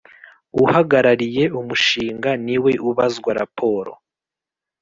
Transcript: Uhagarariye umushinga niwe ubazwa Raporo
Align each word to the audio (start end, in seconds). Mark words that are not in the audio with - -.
Uhagarariye 0.63 1.43
umushinga 1.59 2.29
niwe 2.45 2.71
ubazwa 2.89 3.31
Raporo 3.39 3.91